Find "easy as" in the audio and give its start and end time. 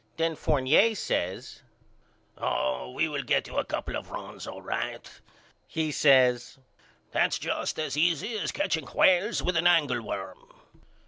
7.95-8.51